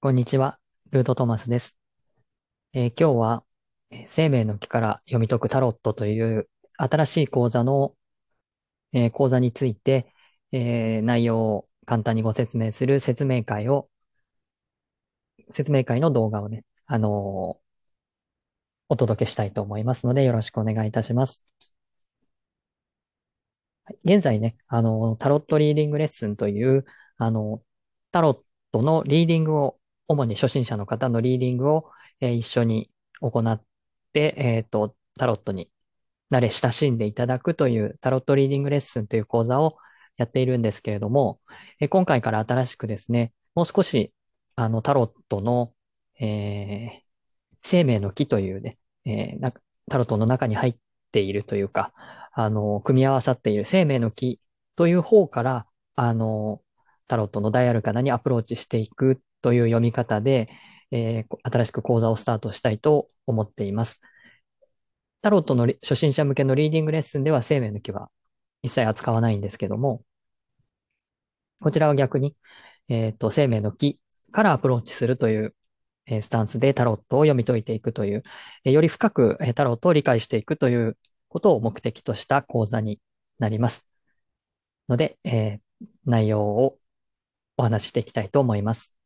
[0.00, 0.58] こんにちは、
[0.90, 1.76] ルートトマスです。
[2.72, 3.44] えー今日は、
[4.06, 7.96] 生命の木から読み解くタロットという新しい講座の、
[8.92, 10.14] えー講座について、
[10.52, 13.90] えー内容を簡単にご説明する説明会を、
[15.50, 17.60] 説明会の動画をね、あの
[18.90, 21.46] お届けしたいと思いますので、よろしくお願いいたします。
[24.04, 26.84] 現在ね、あのタロットリーディングレッスンという、
[27.16, 27.62] あの
[28.12, 31.90] タロットのリーディングを、主に初心者の方のリーディングを、
[32.20, 32.90] えー一緒に
[33.20, 33.62] 行っ
[34.12, 35.70] て、えっと、タロットに
[36.30, 39.76] 慣れ親しんでいただくというタロットリーディングレッスンという講座を
[40.16, 41.40] やっているんですけれども、
[41.80, 44.12] え今回から新しくですね、もう少し、
[44.56, 45.72] あの、タロットの、
[46.20, 47.02] え
[47.62, 49.52] 生命の木というね、えな
[49.90, 50.76] タロットの中に入っ
[51.12, 51.92] ているというか、
[52.32, 54.40] あの、組み合わさっている生命の木
[54.76, 55.66] という方から、
[55.96, 56.62] あの、
[57.08, 60.48] タロットの大アルカナにアプローチしていくという読み方で、
[60.90, 64.00] えー新しく講座をスタートしたいと思っています。
[65.22, 68.10] タロットの初心者向けのリーディングレッスンでは生命の木は
[68.62, 70.02] 一切扱わないんですけども、
[71.60, 72.36] こちらは逆に、
[72.88, 74.00] えっと、生命の木
[74.32, 75.54] からアプローチするという、
[76.06, 78.22] えースタンスでタロットを読み解いていくという、
[78.64, 80.96] えーより深く、えタロットを理解していくという
[81.28, 83.00] ことを目的とした講座に
[83.38, 83.86] なります。
[84.88, 85.60] ので、えー
[86.04, 86.76] 内容を
[87.56, 88.97] お話ししていきたいと思います。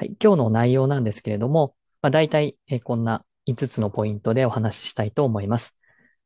[0.00, 5.76] はい、今日の内容なんですけれども、まあ、大体、えこんな5つのポイントでお話ししたいと思います。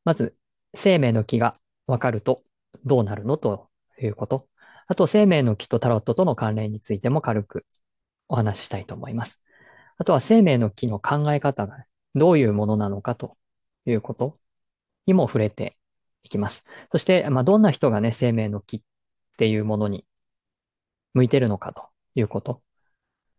[0.05, 0.37] まず、
[0.75, 1.59] 生命の木が
[1.89, 2.45] わかると
[2.85, 3.69] どうなるのと
[4.01, 4.49] いうこと。
[4.87, 7.67] あと、生命の木とタロットとの関連についても軽く
[8.29, 9.41] お話ししたいと思います。
[9.99, 11.83] あとは、生命の木の考え方が
[12.15, 13.37] どういうものなのかと
[13.87, 14.39] いうこと
[15.07, 15.77] にも触れて
[16.23, 16.63] いきます。
[16.93, 18.83] そして、まあ、どんな人がね、生命の木っ
[19.37, 20.07] ていうものに
[21.13, 22.63] 向いてるのかということ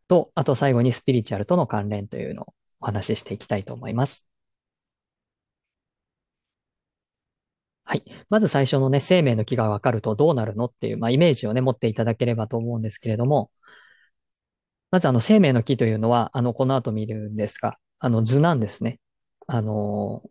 [0.08, 4.26] と、あと最後にスピリチュアルとの関連というのをお話ししていきたいと思います。
[7.84, 8.04] はい。
[8.30, 13.52] まず最初のね、生命の木がわかるとどうなるのっていう、まあ、イメージをね、持っていただければと思うんですけれども、
[14.92, 19.00] まずあの、生命の木というのは、あの、この後見るんですが、あの、図なんですね。
[19.48, 20.30] あのー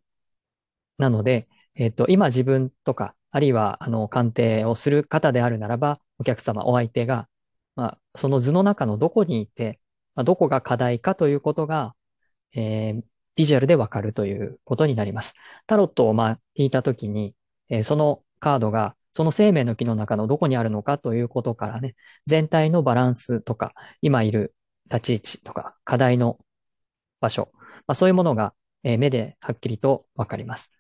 [0.99, 7.29] なので、えっと、今自分とか、あるいは、あの、鑑定をする方であるならば、お客様、お相手が、
[7.77, 9.81] まあ、その図の中のどこにいて、
[10.15, 11.95] まあ、どこが課題かということが、
[12.55, 13.03] えー
[13.37, 15.35] ビジュアルでわかるということになります。
[15.67, 17.35] タロットをまあ引いたときに、
[17.69, 21.97] えーそのカードがその生命の木の中のどこにあるのかということからね、
[22.27, 24.55] 全体のバランスとか、今いる
[24.87, 26.39] 立ち位置とか、課題の
[27.21, 27.51] 場所、
[27.87, 30.71] まあ、そういうものが、えー目ではっきりとわかります。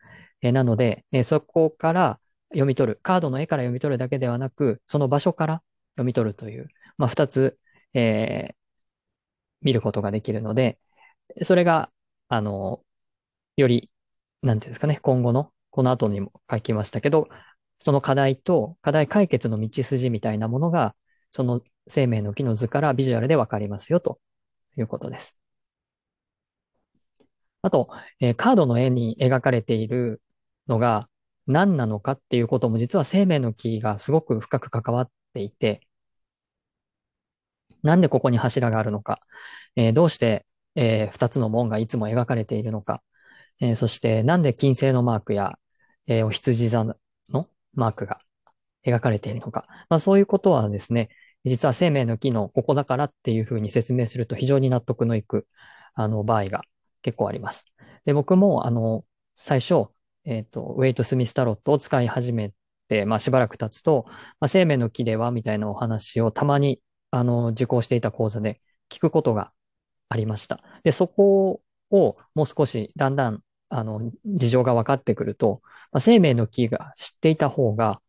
[0.42, 5.62] えーなので、えーそこから読み取る、カードの絵から読み取るだけではなく、その場所から
[5.96, 6.68] 読み取るという、
[6.98, 7.58] まあ、二つ、
[7.94, 8.56] えー
[9.62, 10.78] 見ることができるので、
[11.44, 11.92] それが、
[12.28, 12.84] あの、
[13.56, 13.90] より、
[14.42, 17.28] なんていうんですかね、今後の、この後にも書きましたけど、
[17.80, 20.96] その課題と課題解決の道筋みたいなものが、
[21.30, 24.20] その生命の木の図からビジュアルでわかりますよと
[24.78, 25.36] いうことです。
[27.62, 27.88] あと、
[28.20, 30.22] えーカードの絵に描かれている
[30.68, 31.08] のが
[31.46, 35.80] 何なのかっていうことも実は生命の木がすごく深く関わっていて、
[37.84, 39.20] なんでここに柱があるのか、
[39.76, 40.46] えーどうして、
[40.76, 43.02] えー二つの門がいつも描かれているのか、
[43.60, 45.58] えーそしてなんで金星のマークや、
[46.06, 46.96] えーお羊座の
[47.74, 48.20] マークが
[48.86, 49.66] 描かれているのか。
[49.88, 51.08] まあそういうことはですね、
[51.44, 55.46] 実は生命の木のここだからっていうふうに説明すると非常に納得のいく、
[55.94, 56.62] あの、場合が
[57.02, 57.66] 結構あります。
[58.04, 59.04] で、僕も、あの、
[59.36, 59.86] 最初、
[60.24, 62.52] えっと、ウェイト・スミス・タロットを使い始め
[62.88, 64.04] て、まあしばらく経つと、
[64.40, 66.80] まあ生命の木ではみたいなお話をたまに、
[67.14, 69.52] あの、受講していた講座で聞くことが
[70.08, 70.62] ありました。
[70.84, 78.02] で、そこをもう少しだんだん、あの、事情が分かってくると、まあ、生命の木が知っていた方が、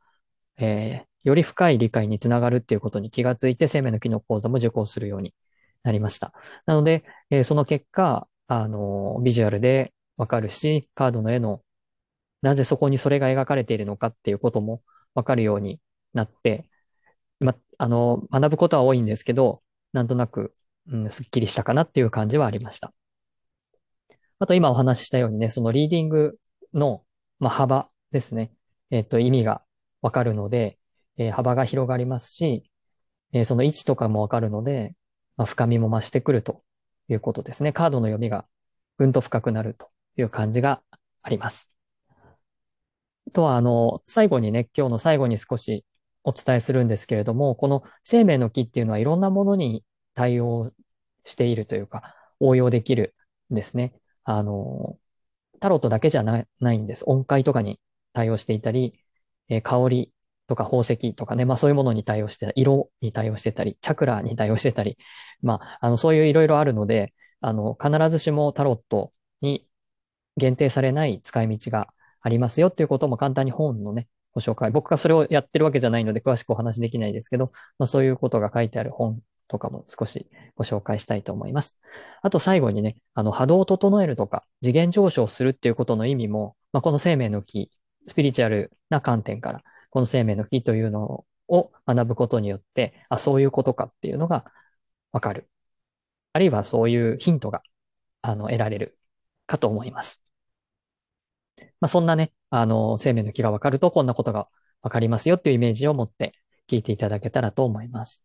[0.58, 5.34] えーより深い理解につながるっていうことに気がついて、生命の木の講座も受講するように
[5.84, 6.34] なりました。
[6.68, 11.64] なので、えーその結果、あの、ビジュアルでわかるし、カードの絵の、
[12.42, 14.84] なぜそこにそれが描かれているのかっていうことも
[15.16, 15.80] わかるように
[16.14, 16.70] なって、
[17.40, 19.62] ま、あの、学ぶことは多いんですけど、
[19.94, 20.54] なんとなく、
[20.88, 22.94] うん、すっきりしたかなっていう感じはありました。
[24.40, 26.38] あと今お話ししたようにね、そのリーディング
[26.74, 27.04] の、
[27.40, 28.52] まあ、幅ですね。
[28.92, 29.64] えっと、意味が
[30.02, 30.78] わかるので、
[31.18, 32.70] えー幅が広がりますし、
[33.34, 34.96] えーその位置とかもわかるので、
[35.38, 36.64] まあ、深みも増してくると
[37.10, 37.74] いうことですね。
[37.74, 38.46] カードの読みが
[38.98, 40.82] ぐんと深くなるという感じが
[41.22, 41.70] あります。
[43.28, 45.84] あとは、あの、最後にね、今日の最後に少し
[46.26, 49.86] お伝えするんですけれども、この生命の木っていうのはいろんなものに
[50.16, 50.72] 対応
[51.24, 53.16] しているというか、応用できる
[53.52, 53.94] んですね。
[54.24, 54.98] あの、
[55.60, 57.04] タロットだけじゃないんです。
[57.08, 57.80] 音階とかに
[58.14, 59.00] 対応していたり、
[59.50, 60.14] えー、香り
[60.48, 64.98] とか宝石とかね、まあそういうものに対応して、色に対応してたり、チャクラに対応してたり、
[65.42, 69.68] まあ、あの、そういういろいろあるので、あの、必ずしもタロットに
[70.38, 74.70] 限定されない使い道がありますよっていうことも簡単に本のね、ご紹介。
[74.70, 81.78] 僕がそれをやってるわけじゃないので詳しくお話できないですけど、まあそういうことが書いてある本とかも少しご紹介したいと思います。
[82.22, 87.72] あと最後にね、あの波動を整えるとか次元上昇するっていうことの意味も、まあこの生命の木、
[88.08, 94.46] スピリチュアルな観点から、この生命の木というのを学ぶことによって、あ、そういうことかっていうのが
[95.12, 95.50] わかる。
[96.34, 97.64] あるいはそういうヒントが、
[98.22, 98.98] あの、得られる
[99.48, 100.25] かと思います。
[101.80, 104.50] まあ、そんなね、あの、生命の木がわかるとこんなことが
[104.82, 106.34] わかりますよっていうイメージを持って
[106.68, 108.24] 聞いていただけたらと思います。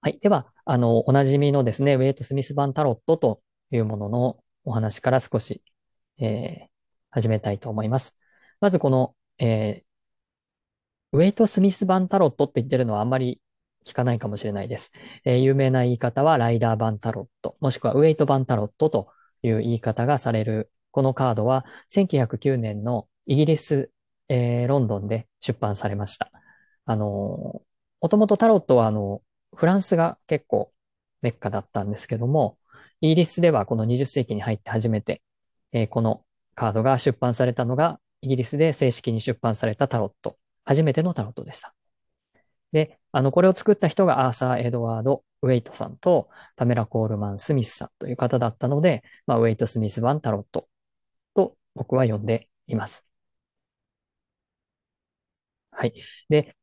[0.00, 0.18] はい。
[0.20, 5.62] では、あの、おなじみのですね、ウェイト・スミス版タロットというもののお話から少し、
[6.18, 6.68] えー、
[7.10, 8.16] 始めたいと思います。
[8.60, 13.40] まずこの、えー、ウェイト・スミス版タロットって言ってるのはあんまり
[13.86, 14.92] 聞かないかもしれないです。
[15.24, 19.08] えー、有名な言い方はライダー版タロット、もしくはウェイト版タロットと
[19.42, 20.70] いう言い方がされる。
[20.90, 23.90] このカードは1909年のイギリス、
[24.28, 26.30] えー、ロンドンで出版されました。
[26.86, 27.62] あの
[28.00, 29.22] もともとタロットはあの、
[29.54, 30.72] フランスが結構
[31.22, 32.58] メッカだったんですけども、
[33.00, 35.22] イギリスではこの20世紀に入って初めて、
[35.72, 36.24] えー、この
[36.54, 40.38] カードが出版されたのが、イギリスで正式に出版されたタロット。
[40.64, 41.75] 初めてのタロットでした。
[42.76, 50.68] で、あの、これを作った人がアーサー・エドワード・ウェイトさんとパメラ・コールマン・スミスさんという方だったので、まあ、ウェイト・スミス版タロット
[51.34, 53.06] と僕は呼んでいます。
[55.70, 55.94] はい。
[56.28, 56.56] で、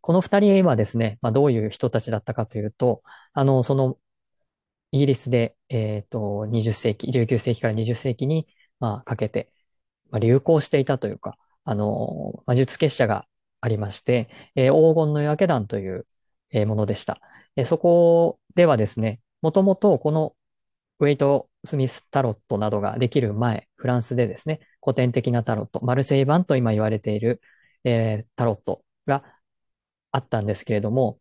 [0.00, 3.98] この二人はですね、まあ、どういう人たちだったかというと、あの、その、
[4.92, 8.46] イギリスで、えっ、ー、と、20世紀、19世紀から20世紀に、
[8.80, 9.52] まあ、かけて、
[10.10, 13.26] まあ、流行していたというか、あの、魔術結社が
[13.64, 16.06] ありまして、えー、黄金の夜明け団という、
[16.50, 17.18] えー、ものでした。
[17.56, 20.36] え、そこではですね、もともとこの
[20.98, 27.40] ウェイト・スミスタロットなどができる前、フランスでですね、古典的なタロット、マルセイ版と今言われている、
[27.84, 29.24] えー、タロットが
[30.12, 31.18] あったんですけれども、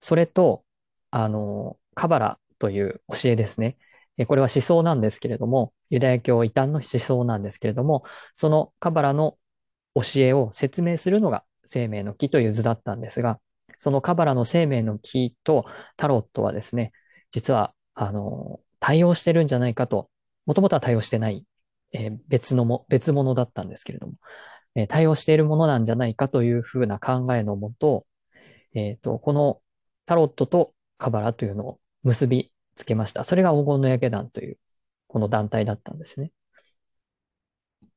[0.00, 0.64] それと、
[1.10, 3.76] あの、カバラという教えですね。
[4.28, 9.36] これは思想なんですけれども、ユダヤ教異端の思想なんですけれども、そのカバラの
[9.96, 13.40] 教えを説明するのが生命の木という図だったんですが、
[13.78, 15.66] そのカバラの生命の木と
[15.96, 16.92] タロットはですね、
[17.30, 20.10] 実は、あの、対応してるんじゃないかと、
[20.46, 21.44] もともとは対応してない、
[21.92, 24.14] えー、別のも、別物だったんですけれども、
[24.74, 28.06] えー、対応しているものなんじゃないかというふうな考えのもと、
[28.74, 29.60] えっ、ー、と、この
[30.06, 33.24] タロットとカバラというのを結びつけました。
[33.24, 34.58] それが黄金の焼け団という、
[35.08, 36.32] この団体だったんですね。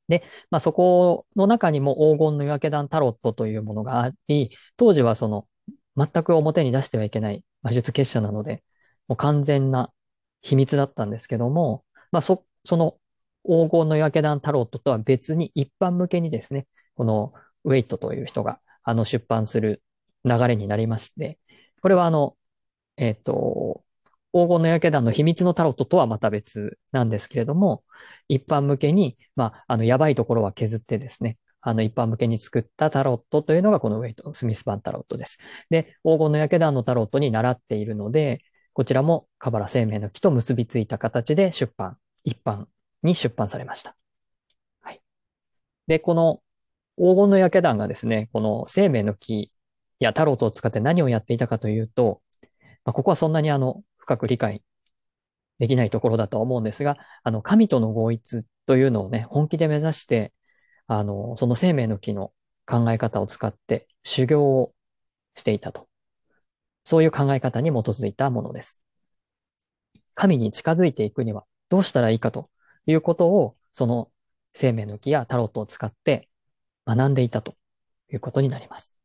[0.10, 5.48] で、まあそこの中にも黄金の夜明け団タロットというものがあり、当時はその
[5.96, 8.64] 全く表に出してはいけない魔術結社なので、
[9.08, 9.92] もう完全な
[10.42, 12.98] 秘密だったんですけども、まあそ、その
[13.46, 19.82] 黄金の夜明け団タロットとは別に一般向けにですね、このウェイトという人があの出版する
[20.25, 21.39] 流れになりまして、
[21.82, 22.38] これはあの、
[22.98, 23.84] えっ、ー、と、
[24.33, 27.83] 黄金の夜明け団の秘密のタロットとはまた別なんですけれども、
[28.27, 35.39] 一般向けに、まあ、あの、やばいところは削ってですね、あの、一般向けに作ったタロットというのがこのウェイト、スミス版タロットです。
[35.69, 38.41] で、黄金の焼け団のタロットに習っているので、
[38.74, 42.67] こちらもカバラ生命の木と結びついた形で出版、一般
[43.03, 43.95] に出版されました。
[44.81, 45.01] はい。
[45.88, 46.41] で、この
[46.98, 49.51] 黄金の焼け団がですね、この生命の木
[50.00, 52.21] やタロットを使って何をやっていたかというと、
[52.86, 54.63] まあ、ここはそんなにあの、深く理解
[55.60, 60.34] できないところだと思うんですが、あの、神との合一というのをね、本気で目指して、
[60.88, 62.32] あの、その生命の木の
[62.66, 64.74] 考え方を使って修行を
[65.36, 65.88] していたと。
[66.86, 68.82] そういう考え方に基づいたものです。
[70.16, 72.50] 神に近づいていくにはどうしたらいいかと
[72.88, 74.10] いうことを、その
[74.54, 76.30] 生命の木やタロットを使って
[76.88, 77.56] 学んでいたと
[78.12, 78.99] いうことになります。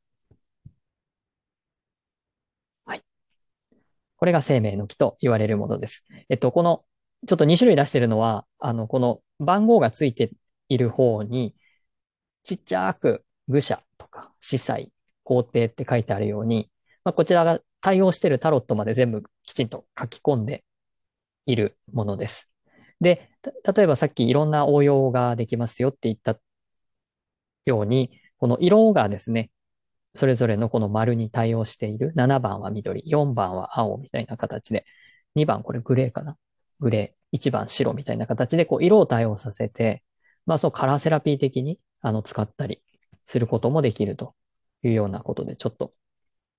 [4.24, 6.02] これが生命の木と言われるものです。
[6.30, 6.82] えっと、この、
[7.26, 10.30] ちょっと2種類出してるのは、あの、この番号がついて
[10.70, 11.54] いる方に、
[12.42, 14.90] ちっちゃく愚者とか司祭、
[15.24, 16.70] 皇帝って書いてあるように、
[17.04, 20.64] まあ、こちらが対応しているタロットまで全部きちんと書き込んで
[21.44, 22.48] いるものです。
[23.02, 23.28] で、
[23.76, 26.40] 例えばさっきいろんな応用ができますよって言った
[27.66, 29.50] ように、この色がですね、
[30.14, 32.12] それぞれのこの丸に対応している。
[32.14, 34.84] 7番は緑、4番は青みたいな形で、
[35.34, 36.36] 2番これグレーかな
[36.80, 40.04] グレー、1番白みたいな形で、こう、色を対応させて、
[40.46, 42.82] まあ、そう、カラーセラピー的に、あの、使ったり
[43.26, 44.34] することもできると
[44.82, 45.92] いうようなことで、ちょっと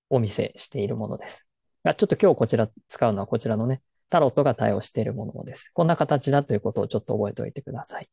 [0.10, 1.48] お見せしているものです。
[1.84, 5.72] ちょっと今日こちら使うのはこちらのね、タロットが対応しているものです。
[5.74, 8.10] こんな形だということをちょっと覚えておいてください。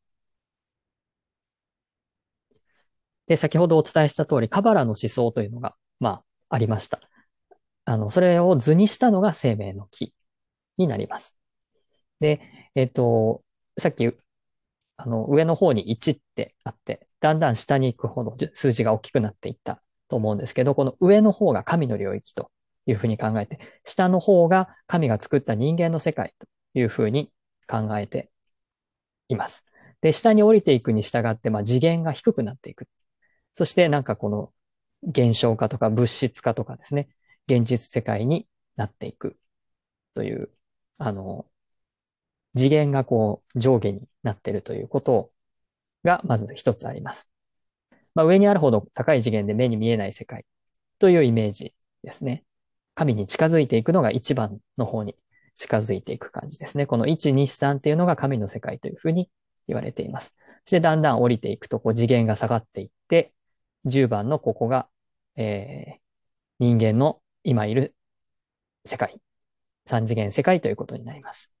[3.27, 6.99] で、先ほどお伝えした通り、カバラの思想というのが、まあ、ありました。
[7.85, 10.13] あの、それを図にしたのが生命の木
[10.77, 11.35] になります。
[12.19, 12.41] で、
[12.75, 13.43] えっ、と、
[13.77, 14.11] さっき、
[14.97, 22.51] あの、上の方に1ってあって、だんだん下に行くほど数字が大きくなっていったと思うんですけど、この上の方が神の領域と
[22.85, 26.47] いうふうに考えて、下の方が神が作った人間の世界と
[26.79, 27.31] いうふうに
[27.67, 28.29] 考えて
[29.29, 29.65] います。
[30.01, 32.87] で、下に降りていくに従って、まあ、次元が低くなっていく。
[33.55, 34.53] そしてなんかこの
[35.03, 37.09] 現象化とか物質化とかですね、
[37.47, 39.37] 現実世界になっていく
[40.15, 40.49] という、
[40.97, 41.45] あの、
[42.55, 45.31] 次元がこう上下になっているということ
[46.03, 47.29] がまず一つあります。
[48.15, 50.45] まあ、上にあるほど高い次元で目に見えない世界
[50.99, 52.43] というイメージですね。
[52.95, 55.15] 神に近づいていくのが一番の方に
[55.57, 56.85] 近づいていく感じですね。
[56.85, 59.29] この1、2、3っていうのが神の世界というふうに
[59.67, 60.33] 言われています。
[60.63, 63.33] そしてだんだん降りていくとこう次元が下がっていって、
[63.85, 64.87] 10番のここが、
[65.35, 65.99] えー、
[66.59, 67.95] 人間の今いる
[68.85, 69.19] 世界、
[69.85, 71.51] 三次元世界ということになります。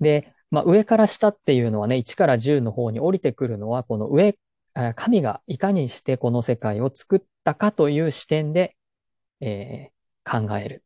[0.00, 4.36] で、まあ、上から下っていうのはね、1から10の方に降りてくるのは、この上、
[4.96, 8.76] 神がいかにしてこの世界を作ったかという視点で、
[9.40, 10.84] えー、考える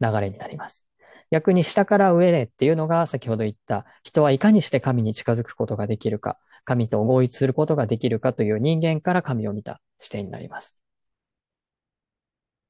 [0.00, 0.84] 流れになります。
[1.30, 10.78] 逆に下から上へっていうのが先ほど言った人はいかにして神に近づくことができるか、神と合一することができるかという人間から神を見た視点になります。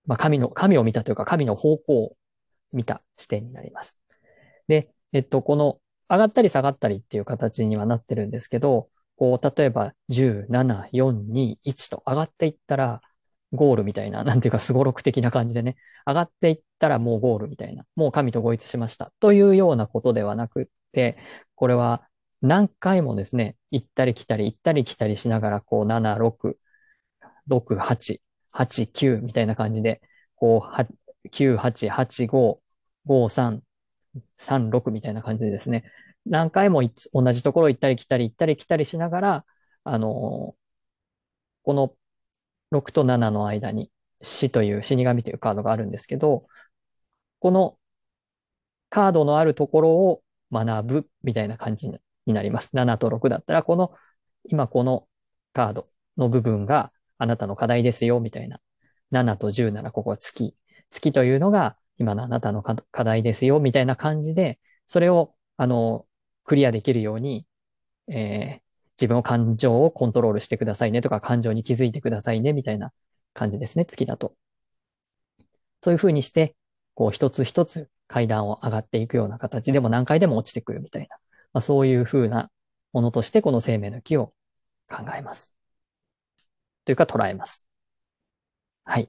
[0.06, 2.16] まあ、神の、神を見たというか神の方向を
[2.72, 3.98] 見た視点になります。
[4.68, 13.00] で、えっと、この上がったり下がったりっていう形にはなってるんですけど、こう、例えば17421と上がっていったら、
[13.52, 15.76] ゴールみたいな、なんていうか、すごろく的な感じでね、
[16.06, 21.16] 上がっていったらもうゴールみたいな、もう神と合一しましたというようなことではなくて、
[21.54, 22.06] これは
[22.46, 26.58] 何回もですね、行ったり来たり、行ったり来たりしながら、こう、7、6、
[27.48, 28.22] 6、8、
[28.52, 30.00] 8、9みたいな感じで、
[30.36, 32.60] こう、9、8、8、5、
[33.06, 33.62] 5、3、
[34.38, 35.84] 3、6みたいな感じでですね、
[36.24, 39.44] 何回も同じところ行ったり来たり行ったり来たりしながら、
[39.84, 40.56] あの、
[41.62, 41.94] この
[42.70, 43.90] 6と7の間に
[44.22, 46.46] 死という死神というカードがあるんですけど、
[47.40, 47.78] この
[48.90, 50.22] カードのあるところを
[50.52, 52.70] 学ぶみたいな感じにになります。
[52.74, 53.92] 7と6だったら、この、
[54.44, 55.06] 今この
[55.52, 58.60] カードの部分があなたの課題ですよ、みたいな。
[59.12, 60.56] 7と10ならここは月。
[60.90, 66.06] 月というのが今のあなたの課題ですよ、みたいな感じで、それを、あの、
[66.44, 67.46] クリアできるように、
[68.08, 68.60] えー、
[68.96, 72.92] 自分の感情をコントロールしてくださいねとか、感情に気づいてくださいね、みたいな
[73.34, 74.34] 感じですね、月だと。
[75.80, 76.56] そういうふうにして、
[76.94, 81.16] こう一つ一つ階段を上がっていくような形でも何回でも落ちてくるみたいな、
[81.56, 82.50] まあ、そういうふうな
[82.92, 84.34] ものとしてこの生命の木を
[84.90, 85.54] 考えます。
[86.84, 87.64] というか捉えます。
[88.84, 89.08] はい。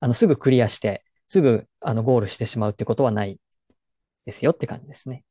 [0.00, 3.38] あの、すぐクリアして、すぐ、あの、ゴールしてしまうってことはない
[4.24, 5.24] ですよって感じですね。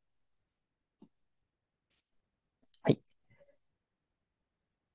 [2.82, 3.00] はい。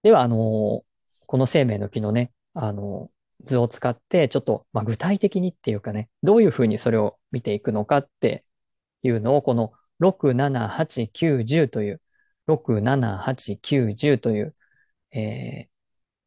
[0.01, 0.85] では、あの、
[1.25, 3.11] この生命の木のね、あの、
[3.43, 8.45] 図を使って、ちょっと、まあ、具体的にっていうかね、どういうふうにそれを見ていくのかって
[9.03, 12.01] いうのを、この6、7、8、9、10という、
[12.47, 14.55] 6、7、8、9、10という、
[15.11, 15.69] えー、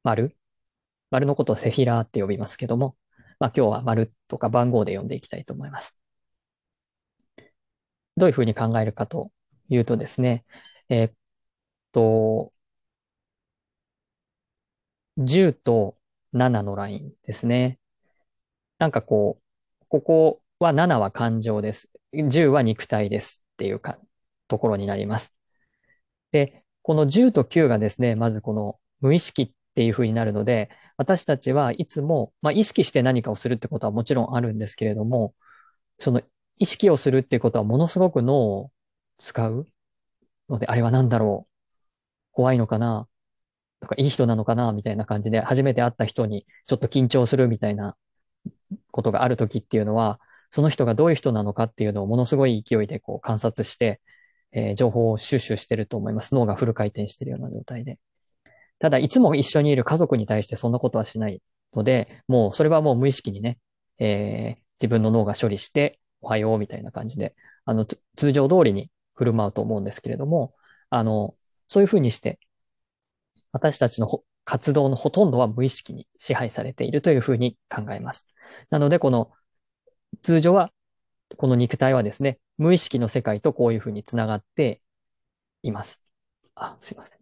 [0.04, 0.36] 丸？
[1.10, 2.96] 丸のことをセフィラーって呼びますけども、
[3.38, 5.96] まあ今日は丸とか番号で読んでいきたいと思います。
[8.16, 9.30] どういうふうに考えるかと
[9.68, 10.44] いうとですね、
[10.88, 11.12] えー、っ
[11.92, 12.52] と、
[15.18, 15.96] 10と
[16.34, 17.78] 7のラインですね。
[18.78, 19.38] なんかこ
[19.82, 21.90] う、ここは7は感情です。
[22.14, 23.96] 10は肉体ですっていうか、
[24.48, 25.32] ところになります。
[26.32, 35.32] で、この10と9がですね、まずこの無意識っていう風になるので、私たちはいつも、まあ、意識して何かをするってことはもちろんあるんですけれども、
[35.98, 36.22] その
[36.58, 38.72] 意識をするっていうことはものすごく脳を
[39.18, 39.68] 使う
[40.48, 41.52] ので、あれは何だろう？
[42.32, 43.06] 怖いのかな？
[43.80, 44.72] とか、いい人なのかな？
[44.72, 47.96] みたいな感じで、初めて会った人にちょっと緊張するみたいな
[48.90, 50.18] ことがあるときっていうのは、
[50.52, 54.00] その人がどういう人なのかっていうのをものすごい勢いでこう観察して、
[54.52, 56.34] えー、情報を収集してると思います。
[56.34, 57.98] 脳がフル回転してるような状態で。
[58.78, 61.40] ただ、いつも一緒にいる家族に対してそんなことはしない
[61.74, 63.58] ので、もうそれはもう無意識にね、
[63.98, 70.54] えー、自分の脳が処理して、おはようみたいな感じで、あの、通常通りに振る舞うと思うんですけれども、
[70.90, 71.34] あの、
[71.66, 72.38] そういうふうにして、
[73.52, 78.26] 私たちの活動のほとんどは無意識に支配されているというふうに考えます。
[78.68, 79.30] なので、この、
[80.22, 80.72] 通常は、
[81.36, 84.80] この肉体はですね、無意識の世界とこういうふうにつながって
[85.62, 86.02] います。
[86.54, 87.18] あ、すいません。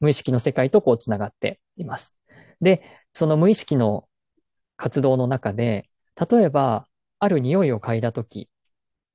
[0.00, 2.14] 無意識の世界とこうつながっています。
[2.60, 4.08] で、その無意識の
[4.76, 5.90] 活動の中で、
[6.30, 6.86] 例えば、
[7.20, 8.48] ある匂いを嗅いだとき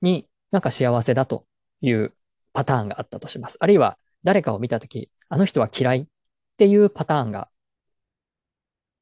[0.01, 1.45] に、なんか幸せだと
[1.81, 2.13] いう
[2.51, 3.57] パターンがあったとします。
[3.61, 6.05] あるいは、誰かを見たとき、あの人は嫌いっ
[6.57, 7.49] ていうパターンが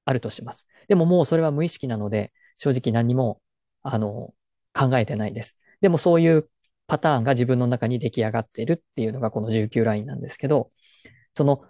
[0.05, 0.67] あるとします。
[0.87, 3.41] でももうそれは無意識なので、正直何も、
[3.83, 4.33] あの、
[4.73, 5.57] 考えてないです。
[5.81, 6.49] でもそういう
[6.87, 10.71] パターンが自分の中に出来上がっているっていうのがこの19ラインなんですけど、
[11.31, 11.63] その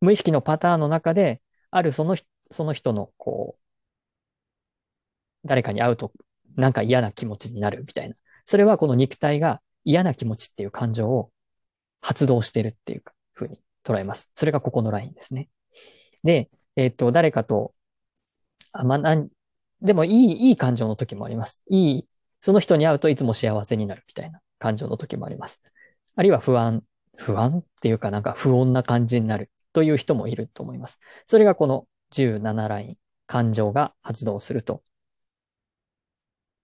[0.00, 2.16] 無意識のパターンの中で、あるその
[2.50, 3.60] その人の、こう、
[5.44, 6.12] 誰かに会うと、
[6.56, 8.14] なんか嫌な気持ちになるみたいな。
[8.44, 11.30] それはこの肉体が嫌な気持ちっていう感情を
[12.00, 13.02] 発動してるっていう
[13.34, 14.30] ふうに捉えます。
[14.34, 15.48] それがここのラインですね。
[16.24, 17.74] で、えっ、ー、と、誰かと、
[18.72, 19.28] あ、まあ、なん、
[19.82, 21.62] でもいい、いい感情の時もあります。
[21.68, 22.08] いい、
[22.40, 25.60] その人に会うといつも幸せになるみたいな感情の時もあります。
[26.16, 26.82] あるいは不安、
[27.16, 30.98] 不安っていうかなんか不穏な感じになるという人もいると思います。
[31.24, 34.82] それがこの17ライン、感情が発動すると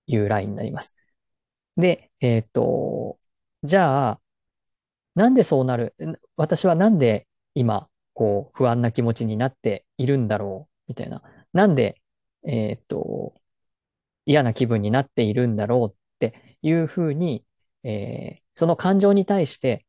[0.06, 0.96] いうラインになります。
[1.76, 3.18] で、えっ、ー、と、
[3.62, 4.20] じゃあ、
[5.14, 5.94] なんでそうなる？
[6.36, 10.84] 私はなんで今、こう、不安な気持ちになっているんだろう？
[10.88, 11.22] みたいな。
[11.52, 12.00] なんで、
[12.44, 13.34] えっ、ー、と、
[14.26, 17.44] 嫌な気分になっているんだろうっていうふうに、
[17.82, 19.84] えー、その感情に対して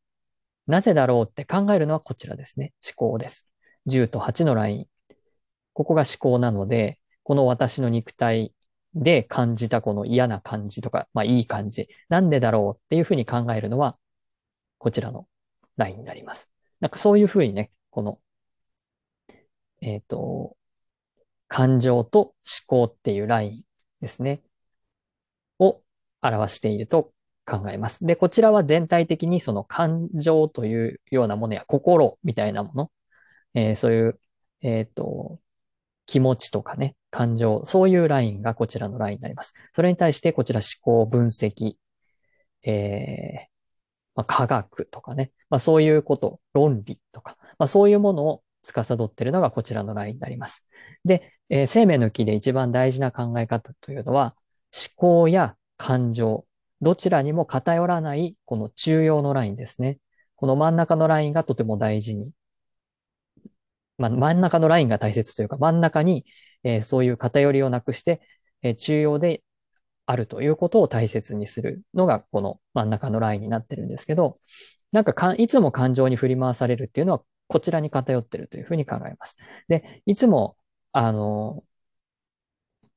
[0.68, 2.74] なぜだろうって考えるのはこちらですね。
[2.84, 3.48] 思考です。
[3.88, 4.88] 10と8のライン。
[5.74, 8.54] ここが思考なので、この私の肉体
[8.96, 11.88] で感じたこの嫌な感じとか、まあいい感じ。
[12.10, 13.98] なんでだろうっていうふうに考えるのは、
[14.80, 15.28] こちらの
[15.78, 16.50] ラインになります。
[16.80, 18.20] なんかそういうふうにね、この、
[19.82, 20.58] えっ、ー、と、
[21.48, 22.34] 感情と思
[22.68, 23.64] 考っていうライン
[24.02, 24.42] ですね。
[25.60, 25.82] を
[26.22, 27.14] 表していると
[27.46, 28.06] 考えます。
[28.06, 32.92] で、こちらは全体的にその感情というようなものや心みたいなもの、
[33.54, 34.20] えー、そういう、
[34.62, 35.40] えっ、ー、と、
[36.06, 39.54] 気持ちとかね、感情、そういうラインがこちらのラインになります。
[39.74, 41.76] それに対してこちら思考、分析、
[42.64, 43.56] えー、
[44.16, 50.66] まあ、科学とかね、まあ、そういうこと、論理とか、まあ、そういうものを司っているのがこちらのラインになります。
[51.06, 54.36] で、えー、生命の木で一番大事な考え方というのは、
[54.74, 56.46] 思考や感情、
[56.82, 60.00] どちらにも偏らないこの中央のラインですね。
[60.36, 62.32] この真ん中のラインがとても大事に。
[63.98, 66.26] まあ、真ん中のラインが大切というか、真ん中に、
[66.64, 68.22] えー、そういう偏りをなくして、
[68.62, 69.44] えー、中央で
[70.06, 74.40] あるということを大切にするのが、この真ん中のラインになってるんですけど、
[74.92, 79.38] なんかかいつも感情に振り回されるっていうのは、こちらに偏ってるというふうに考えます。
[79.68, 80.58] で、いつも、
[80.98, 81.66] あの、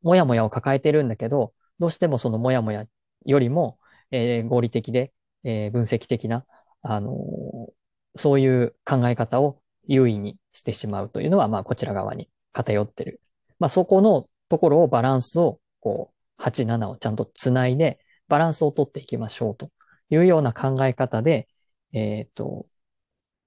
[0.02, 2.86] もやもやを抱えてるんだけど、どうしてもそのもやもや
[3.26, 3.78] よりも、
[4.12, 6.46] えー、合理的で、えー、分析的な、
[6.82, 7.72] あのー、
[8.14, 13.20] そういう考え方を優位にしてしまうというのは、まあ、こちら側に偏ってる。
[13.58, 19.72] まあ、そこのところをバランスを、こう、8、7をちゃんとつないで、バランスをとっていきましょうと
[20.10, 21.48] いうような考え方で、
[21.92, 22.68] えっ、と、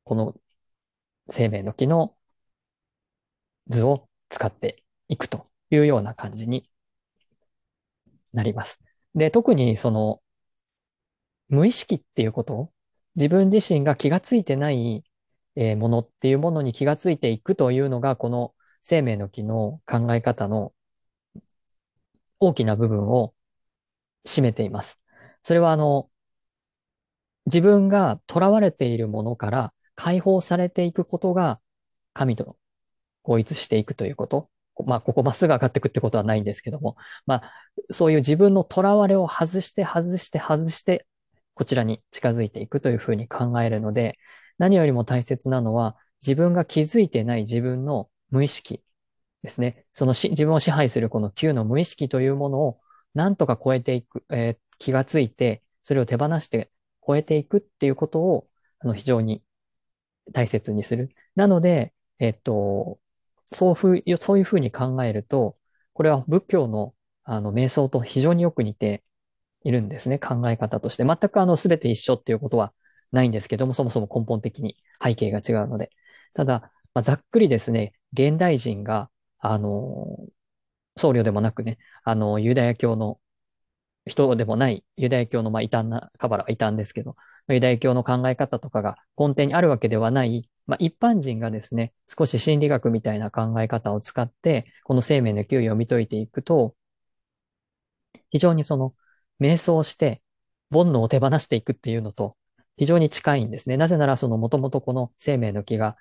[0.03, 0.35] この
[1.29, 2.17] 生命の木の
[3.67, 6.67] 図を使っていくというような感じに
[8.34, 8.80] なります。
[9.13, 10.22] で、特にその、
[11.50, 12.72] 無意識っていうこと
[13.15, 15.04] 自分自身が気がついてない、
[15.56, 20.74] ものっていうものに気がついていくというのが、この生命の木の考え方の
[22.39, 23.36] 大きな部分を
[24.26, 24.98] 占めています。
[25.44, 26.10] それはあの、
[27.48, 31.60] 自分が囚われているものから解放されていくことが
[32.13, 32.56] 神との
[33.23, 34.49] 合一していくということ。
[34.86, 37.53] まあ、ここまっすぐ上がっていくってことはないんですけども、まあ、
[37.91, 41.05] そういう自分の囚われを外して、外して、外して、
[41.53, 44.17] こちらに近づいていくというふうに考えるので、
[44.57, 48.81] 何よりも大切なのは、自分が気づいてない自分の無意識
[49.43, 49.86] ですね。
[49.93, 52.79] その自分を支配するこの Q の無意識というものを
[53.13, 56.71] なんとか超えていく、えー、気がついて、それを手放して
[57.05, 58.47] 超えていくっていうことを、
[58.79, 59.43] あの、非常に
[60.31, 61.10] 大切にする。
[61.36, 62.99] なので、えっと、
[63.51, 65.57] そうふう、そういうふうに考えると、
[65.93, 69.03] これは仏教のあの瞑想と非常によく似て
[69.63, 70.19] いるんですね。
[70.19, 71.05] 考え方として。
[71.05, 72.73] 全くあの全て一緒っていうことは
[73.11, 75.91] ないんですけども、そもそも根本的に背景が違うので。
[76.33, 79.09] ただ、まあ、ざっくりですね、現代人が、
[79.39, 80.17] あの、
[80.97, 83.19] 僧侶でもなくね、あの、ユダヤ教の
[84.05, 87.15] 人でもないユダヤ教の、まあ、異端な、カバラは異端ですけど、
[87.49, 96.76] ユダヤ教の考え方とかが根底にあるわけではない、まあ、一般人がですね、少し心理学みたいな考え方を使って、この生命の給与を見といていくと、
[98.30, 98.93] 非常にその、
[99.39, 100.21] 瞑想して、
[100.71, 102.38] 煩悩を手放していくっていうのと、
[102.78, 103.78] 非常に近いんですね。
[103.78, 105.97] なぜなら、その、もともとこの生命の木が、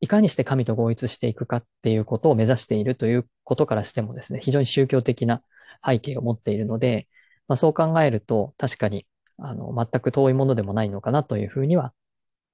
[0.00, 5.42] いかにして神と合一していくかっていうことを目指しているということからしてもですね、非常に宗教的な
[5.84, 7.06] 背景を持っているので、
[7.48, 11.92] まあ、そう考えると、確かに、あの、全く遠いものでもないのかなというふうには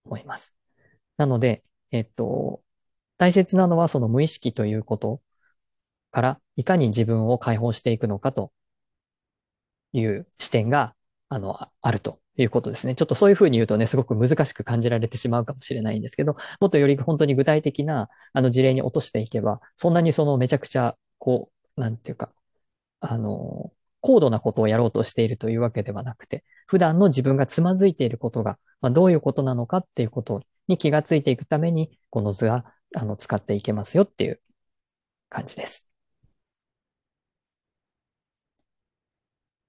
[0.04, 0.59] 思います。
[1.20, 2.62] なので、えっと、
[3.18, 5.20] 大切なのはその無意識ということ
[6.10, 8.52] から、いかに自分を解放していくのかと
[9.92, 10.94] いう視点が、
[11.28, 12.94] あの、あるということですね。
[12.94, 22.30] ちょっとそういうふうに言うとね、すごく難しく感じられてしまうかもしれないんですけど、もっとより本当に具体的な、あの事例に落としていけば、そんなにそのめちゃくちゃ、こう、なんていうか、
[23.00, 32.64] あの、高度なことをやろうとしているというわけではなくて、普段の自分がつまずいていることが、まあ、どういうことなのかっていうことをに気がついていくために、この図が、
[32.96, 34.40] あの、使っていけますよっていう
[35.30, 35.88] 感じです。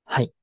[0.06, 0.34] はい。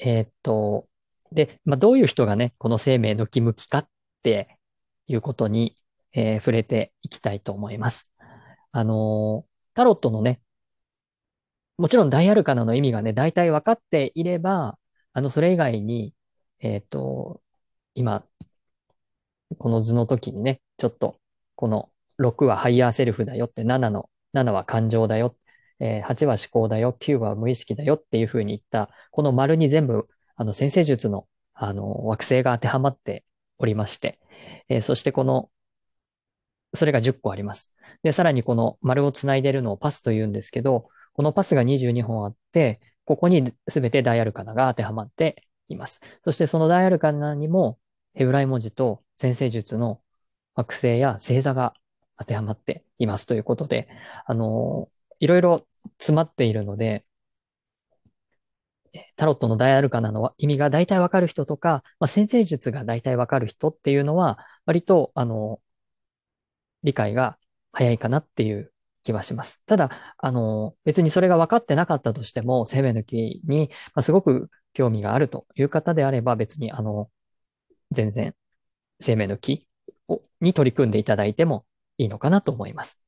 [0.00, 0.88] えーっと、
[1.32, 3.88] で、まあ、どういう人がね、この生命の気向きかっ
[4.22, 4.58] て
[5.06, 5.76] いうことに、
[6.14, 8.10] えー触れていきたいと思います。
[8.72, 10.42] あのータロットのね、
[11.78, 14.78] もちろん大アルカナの意味がね、大体分かっていれば、
[15.12, 16.14] あの、それ以外に、
[16.60, 17.42] えっと、
[17.94, 18.26] 今、
[19.58, 21.18] この図の時にね、ちょっと、
[21.56, 25.36] この6はハイヤーセルフだよって、7の、7は感情だよ、
[25.80, 33.24] えー8は思考だよ、9は無意識だよっていうふうに言った、この丸に全部、あの、占星術の、あの、惑星が当てはまって
[33.58, 34.18] おりまして、
[34.68, 35.50] えーそしてこの、
[36.74, 37.72] それが10個あります。
[38.02, 46.00] で、さらにこの丸をつないでるのをパスと言うんですけど、このパスが22本あって、ここにすべて大アルカナが当てはまっています。
[46.24, 47.78] そしてその大アルカナにも、
[48.14, 50.02] ヘブライ文字と先生術の
[50.54, 51.74] 惑星や星座が
[52.18, 53.88] 当てはまっていますということで、
[54.26, 55.66] あのいろいろ
[55.98, 57.04] 詰まっているので、
[59.16, 65.60] タロットの大アルカナの意味が大体わかる人とか、まあ、先生術が大体わかる人っていうのは、割と、あの、
[66.82, 67.38] 理解が
[67.72, 68.72] 早いかなっていう
[69.04, 69.62] 気はします。
[69.66, 77.10] ただ、あの、別にそれが分かってなかったとしても、生命抜きに、まあ、すごく興味があるという方であれば、別に、あの、
[77.92, 78.34] 全然、
[79.00, 79.66] 生命の木
[80.08, 81.66] をに取り組んでいただいても
[81.98, 82.98] いいのかなと思います。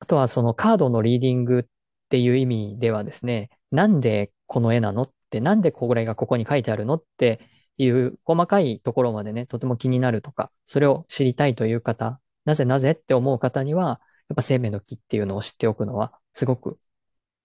[0.00, 1.64] あとは、そのカードのリーディングっ
[2.08, 7.40] ていう意味ではですね、なんでこの絵なのって、なんでこれがここに書いてあるのって
[7.76, 16.78] いう細かいところまでね、とても気になるとか、それを知りたいという方、なぜなぜって思う方には、やっぱ生命の木っていうのを知っておくのはすごく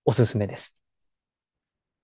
[0.05, 0.75] おすすめです。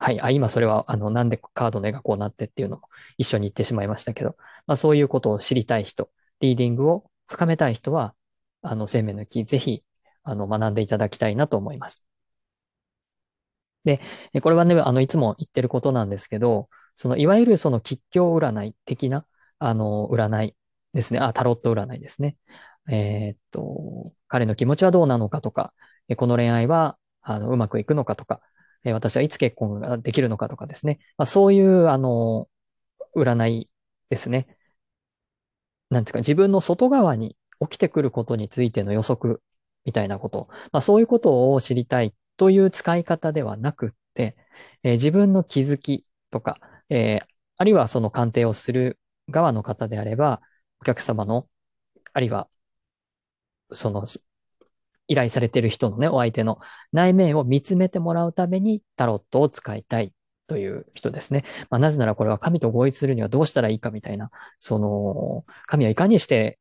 [0.01, 0.21] はい。
[0.21, 6.09] あ、今それは、あの、なんでカードの絵がこうなってっていうのも一緒に言ってしまいましたけど、まあそういうことを知りたい人、
[6.39, 8.15] リーディングを深めたい人は、
[8.61, 9.83] あの、生命の木、ぜひ、
[10.23, 12.03] あの、学んでいただきたいなと思います。
[13.83, 14.01] で、
[14.41, 19.25] これはね、あの、いつも言ってることなんですけど、その、いわゆるその吉凶占い的な、
[19.59, 20.55] あの、占い
[20.93, 21.19] ですね。
[21.19, 22.37] あ、タロット占いですね。
[22.89, 25.73] えーっと、彼の気持ちはどうなのかとか、
[26.17, 28.41] この恋愛は、あの、うまくいくのかとか、
[28.83, 30.99] え私はいつ結婚ができるのかとかですね。
[31.17, 32.49] まあ、そういう、あの、
[33.15, 33.69] 占い
[34.09, 34.47] ですね。
[35.89, 39.41] なんていうか、自分の外側に起きてくることについての予測
[39.85, 40.47] みたいなこと。
[40.71, 44.35] まあ、そういうことを知りたいという使い方ではなくって、
[44.83, 47.27] えー自分の気づきとか、えー
[47.61, 48.97] あるいはその鑑定をする
[49.29, 50.41] 側の方であれば、
[50.81, 51.49] お客様の、
[52.13, 52.49] あるいは
[53.71, 54.05] その、
[55.09, 56.59] 依頼されている人のね、お相手の
[56.93, 60.13] 内面を見つめてもらうためにタロットを使いたい
[60.47, 61.43] という人ですね。
[61.69, 66.59] まあ、なぜならこれは神と合一するにはどうしたらいいかみたいな、その、神はいかにして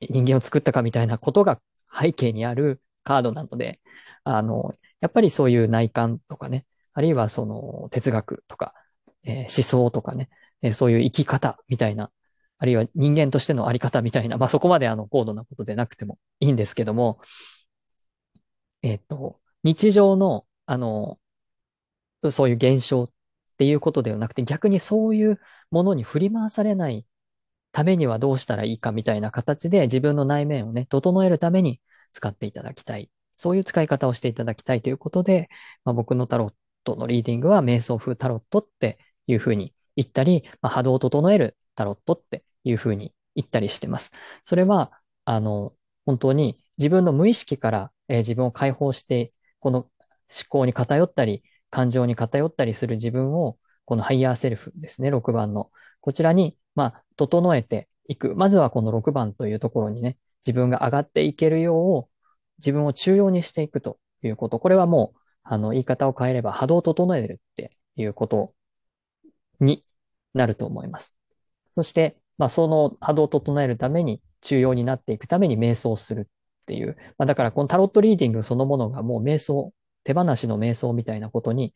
[0.00, 1.60] 人間を作ったかみたいなことが
[1.98, 3.80] 背景にあるカードなので、
[4.24, 8.74] あの、やっぱりそういう内観とかね、あるいはその哲学とか、
[9.24, 10.28] えー思想とかね、
[10.62, 12.10] えーそういう生き方みたいな
[12.58, 17.20] あるいは人間としてのあり方みたいな、まあそこまであの高度なことでなくてもいいんですけども、
[18.86, 21.18] えっと、日常の、あの、
[22.30, 23.10] そういう現象っ
[23.58, 27.04] ていうことではなくて、逆にそういうものに振り回されない
[27.72, 31.80] ためにはどうしたらいいかみたいな形で自分の内面をね、整えるために
[32.12, 33.10] 使っていただきたい。
[33.36, 35.50] そういう使い方をしていただきたいということで、
[35.84, 44.10] まあ、僕のタロットのリーディングは瞑想風タロットっていうふうに言ったり、まあ、波動を整えるタロットっていうふうに言ったりしてます。
[44.44, 44.92] それは、
[45.24, 45.74] あの、
[46.06, 49.90] 本当に自分の無意識から、えー自分を解放して、この思
[50.48, 55.70] 考に偏ったり、感情に偏ったりする自分を、このハイヤーセルフですね、6番の。
[56.00, 58.34] こちらに、まあ、整えていく。
[58.34, 62.22] まずはこの6番というところにね、自分が上がっていけるよう、
[62.58, 64.58] 自分を中央にしていくということ。
[64.58, 68.54] これはもう、あの、言い方を変えれば波動を整えるっていうこと
[69.60, 69.84] に
[70.34, 71.14] なると思います。
[71.70, 76.28] そして、まあ、その波動を整えるために、中央になっていくために瞑想する
[76.66, 76.96] っていう。
[77.16, 81.74] まあ、だから、このタロットリーディングそのものがもう瞑想、手放しの瞑想みたいなことに、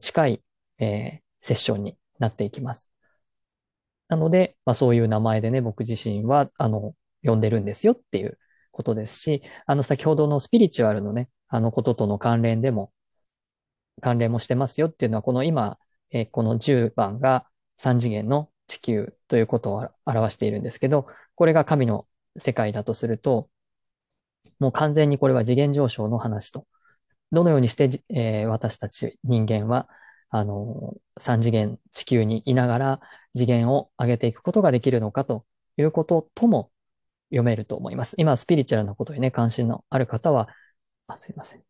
[0.00, 0.42] 近い、
[0.78, 2.90] えー、セッションになっていきます。
[4.08, 8.38] なので、まあ、そういう名前でね、僕自身は、あの、呼んでるんですよっていう
[8.72, 12.92] ことですし、あの、先ほどのスピリチュアルのね、あのこととの関連でも、
[14.00, 15.78] 関連もしてますよっていうのは、この今、
[16.10, 17.46] えー、この10番が
[17.78, 22.06] 3次元の地球ということを表しているんですけど、これが神の
[22.38, 23.50] 世界だとすると、
[24.60, 26.66] もう完全にこれは次元上昇の話と。
[27.32, 29.88] どのようにして、えー、私たち人間は、
[30.30, 33.00] あの、3次元地球にいながら
[33.36, 35.44] 次元を上げていくことができるのかと
[35.76, 36.70] いうこととも
[37.30, 38.14] 読めると思います。
[38.18, 40.48] 今、スピリチュアルなことにね、関心のある方は、
[41.06, 41.64] あ、すいません。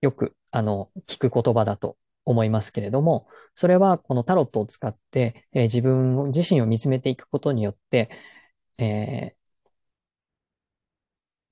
[0.00, 8.10] よく、あの、聞く言葉だと思いますけれども、それはこのタロットを使って、えー、自分自身を見つめていくことによって、
[8.78, 9.37] えー、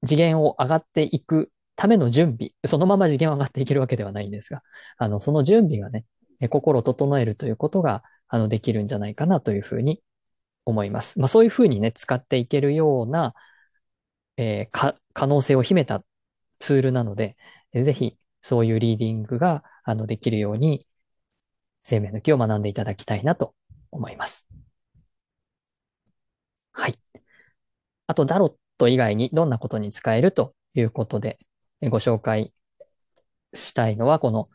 [0.05, 4.63] 次元を上がっていくための準備、そのまま次元を上がっていけるわけではないんですが、
[4.99, 6.05] あの、その準備がね、
[6.51, 10.03] 心を整えるということが、あの、できるんじゃないかなというふうに
[10.65, 11.19] 思います。
[11.19, 13.35] まあ、そういうふうにね、使っていけるような、
[14.37, 16.05] えー、可能性を秘めた
[16.59, 17.37] ツールなので、
[17.73, 20.87] ぜひ、そういうリーディングが、あの、できるように、
[21.85, 23.55] 生命の木を学んでいただきたいなと
[23.91, 24.47] 思います。
[26.73, 26.95] はい。
[28.07, 31.39] あと、ダロット以外にどんなことに使えるということで、
[31.83, 32.53] ご紹介
[33.55, 34.49] したいのは、この、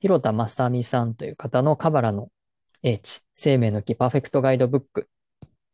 [0.00, 2.30] 広田正美さんという方のカバラの
[2.82, 5.08] 英知、生命の木パーフェクトガイドブック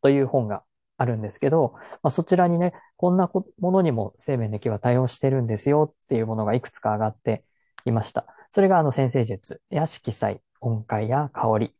[0.01, 0.63] という本が
[0.97, 7.43] あるんですけど、まあ、そちらにね、こんなものにも生命の木は対応してるんですよっていうものがいくつか上がって
[7.85, 8.25] いました。
[8.51, 11.71] それがあの先生術や色彩、音階や香り、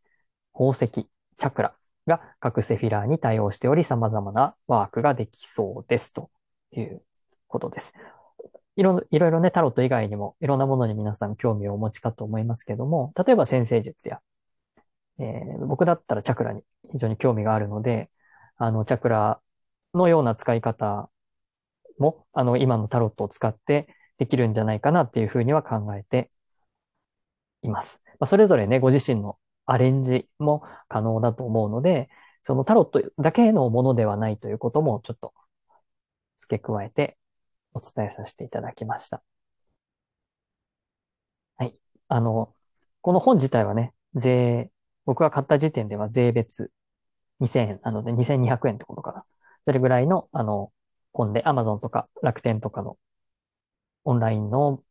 [0.53, 1.75] 宝石、チャクラ
[2.07, 6.29] が各セフィラーに対応しており様々なワークができそうですと
[6.71, 7.01] いう
[7.47, 7.93] ことです。
[8.77, 14.19] いろいろね、タロット以外にもいろんなものに皆さん興味をお持ちかと思いますけども、例えば先生術や、
[15.19, 18.09] えー、僕だったらチャクラに非常に興味があるので、
[18.57, 19.39] あの、チャクラ
[19.93, 21.09] のような使い方
[21.99, 23.87] も、あの、今のタロットを使って
[24.17, 26.29] できるんじゃないかなっていうふうには考えて
[27.61, 28.01] います。
[28.19, 32.09] まあ、それぞれね、ご自身のアレンジも可能だと思うので、
[32.43, 35.33] そのタロットだけのものではないということもちょっと
[36.39, 37.17] 付け加えて
[37.73, 39.23] お伝えさせていただきました。
[41.57, 41.75] はい。
[42.07, 42.53] あの、
[43.01, 44.71] この本自体はね、税、
[45.05, 46.71] 僕が買った時点では税別
[47.39, 49.25] 2000円なので2200円ってことかな。
[49.65, 50.71] それぐらいの、あの、
[51.13, 52.97] 本で Amazon とか楽天とかの
[54.05, 54.83] オンラインの、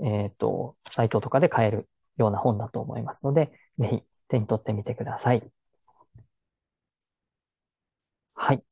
[0.00, 5.42] えっ、ー、と、サイトとかで買えるような本だと思いますので、ぜひ手に取ってみてください。
[8.34, 8.62] はい。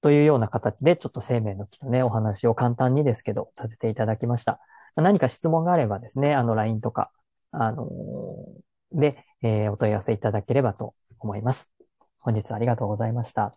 [0.00, 4.60] というような形で、ちょっと生命の木のね、お話を簡単にですけど、させていただきました。
[4.96, 7.10] 何か質問があればですね、あの、LINE とか、
[7.52, 11.70] あのー、で、えー、お問い合わせいただければと思います。
[12.20, 13.52] 本日はありがとうございました。